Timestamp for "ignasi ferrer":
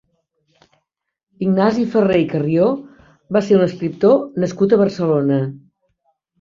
1.47-2.17